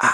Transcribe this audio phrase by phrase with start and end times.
[0.00, 0.08] The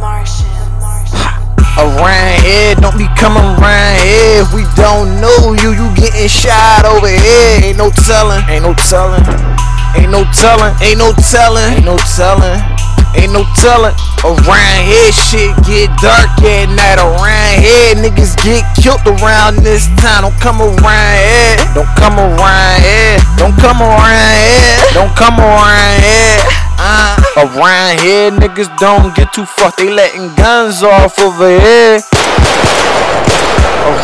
[0.00, 0.48] Martian.
[1.78, 2.98] Around here, don't
[3.36, 4.44] around here.
[4.52, 7.62] We don't know you, you getting shot over here.
[7.62, 9.22] Ain't no telling, ain't no telling,
[9.94, 12.58] ain't no telling, ain't no telling, ain't no telling,
[13.14, 13.94] ain't no telling.
[14.26, 16.98] Around here, shit get dark at night.
[16.98, 20.26] Around here, niggas get killed around this time.
[20.26, 26.02] Don't come around here, don't come around here, don't come around here, don't come around
[26.02, 26.42] here.
[26.82, 29.78] Uh, around here, niggas don't get too fucked.
[29.78, 32.00] They letting guns off over here.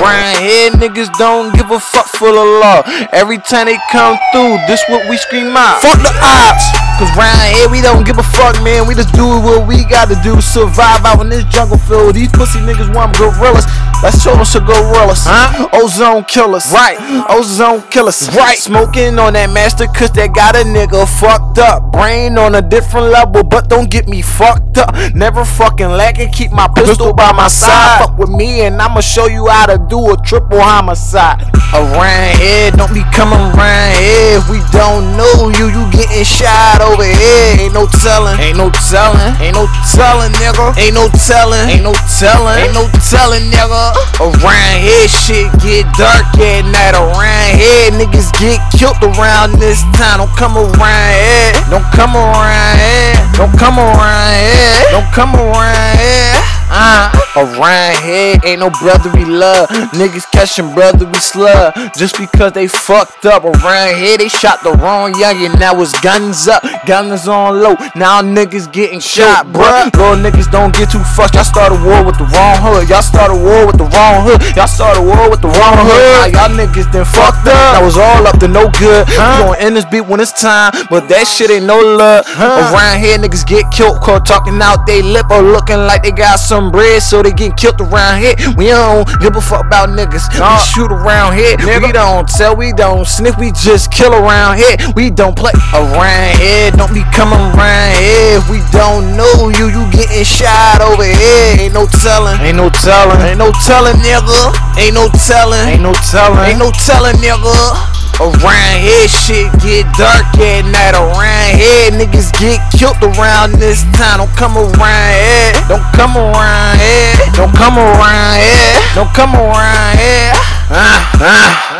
[0.06, 2.86] Around here, niggas don't give a fuck for the law.
[3.10, 5.82] Every time they come through, this what we scream out.
[5.82, 6.62] Fuck the ops.
[6.96, 8.86] Cause round here we don't give a fuck, man.
[8.86, 10.40] We just do what we gotta do.
[10.40, 12.14] Survive out in this jungle field.
[12.14, 13.66] These pussy niggas want them gorillas.
[14.02, 15.24] Let's show them some gorillas.
[15.24, 15.68] Huh?
[15.72, 16.70] Ozone killers.
[16.72, 16.96] Right.
[17.30, 18.28] Ozone killers.
[18.36, 18.58] Right.
[18.58, 21.92] Smoking on that master cause that got a nigga fucked up.
[21.92, 24.94] Brain on a different level, but don't get me fucked up.
[25.14, 26.30] Never fucking lacking.
[26.30, 28.04] Keep my pistol by my side.
[28.04, 31.42] Fuck with me and I'ma show you how to do a triple homicide.
[31.76, 34.40] Around here, don't be coming around here.
[34.40, 37.68] If we don't know you, you getting shot over here.
[37.68, 40.72] Ain't no telling, ain't no telling, ain't no telling, nigga.
[40.80, 43.92] Ain't no telling, ain't no telling, ain't no telling, nigga.
[44.24, 46.96] Around here, shit get dark at night.
[46.96, 50.24] Around here, niggas get killed around this time.
[50.24, 55.92] Don't come around here, don't come around here, don't come around here, don't come around
[56.00, 56.40] here.
[56.72, 59.68] Uh, around here ain't no brotherly love.
[59.92, 63.44] Niggas catching brotherly slug just because they fucked up.
[63.44, 65.58] Around here they shot the wrong youngin'.
[65.58, 67.76] Now it's guns up, guns on low.
[67.94, 69.92] Now niggas getting shot, bruh.
[69.92, 71.34] Little niggas don't get too fucked.
[71.34, 72.88] Y'all started war with the wrong hood.
[72.88, 74.40] Y'all started war with the wrong hood.
[74.56, 76.32] Y'all started war with the wrong hood.
[76.32, 77.76] Now y'all niggas then fucked up.
[77.76, 79.08] That was all up to no good.
[79.08, 82.24] We gon' end this beat when it's time, but that shit ain't no love.
[82.38, 86.36] Around here niggas get killed, caught talking out they lip or looking like they got
[86.36, 88.34] some bread, so they getting killed around here.
[88.54, 90.30] We don't give a fuck about niggas.
[90.30, 91.58] We shoot around here.
[91.58, 94.76] We don't tell, we don't sniff, we just kill around here.
[94.94, 96.70] We don't play around here.
[96.70, 98.38] Don't be coming around here.
[98.38, 101.66] If we don't know you, you getting shot over here.
[101.66, 104.54] Ain't no telling, ain't no telling, ain't no telling, nigga.
[104.78, 107.95] Ain't no telling, ain't no telling, ain't no telling, nigga.
[108.16, 110.96] Around here, shit get dark at night.
[110.96, 114.24] Around here, niggas get killed around this time.
[114.24, 115.52] Don't come around here.
[115.68, 117.12] Don't come around here.
[117.36, 118.80] Don't come around here.
[118.96, 120.32] Don't come around here.
[120.72, 121.76] Ah, ah.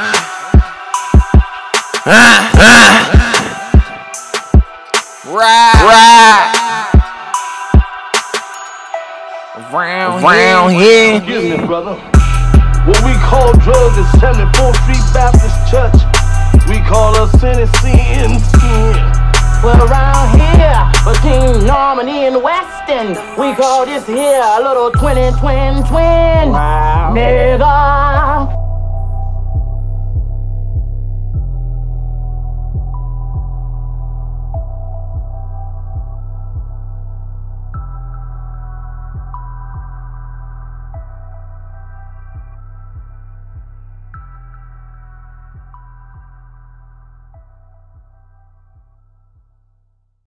[2.05, 3.17] Ah, ah.
[5.25, 5.73] Right.
[5.89, 6.53] Right.
[9.73, 11.17] Around, around here.
[11.17, 11.97] Excuse me, brother.
[12.85, 16.06] What we call drugs is 74th Street Baptist Church.
[16.69, 18.43] We call us sin sin.
[19.63, 25.37] Well, around here, between Normandie and Western, we call this here a little twin and
[25.39, 26.53] twin twin.
[26.53, 27.13] Wow.
[27.15, 28.56] Nigga,